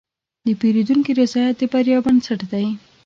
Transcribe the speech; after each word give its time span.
د 0.45 0.47
پیرودونکي 0.59 1.11
رضایت 1.21 1.55
د 1.59 1.63
بریا 1.73 1.97
بنسټ 2.05 2.39
دی. 2.51 2.67